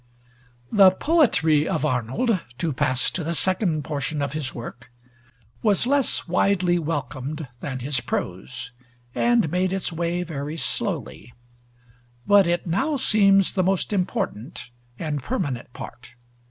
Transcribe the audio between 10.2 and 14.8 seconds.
very slowly; but it now seems the most important